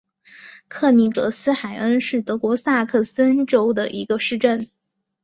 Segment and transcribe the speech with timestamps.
[0.67, 4.67] 克尼格斯海恩是德国萨克森州的一个市镇。